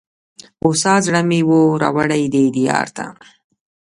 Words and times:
هوسا 0.63 0.93
زړه 1.05 1.21
مي 1.29 1.41
وو 1.47 1.61
را 1.81 1.89
وړﺉ 1.95 2.25
دې 2.33 2.45
دیار 2.57 2.87
ته 2.97 3.05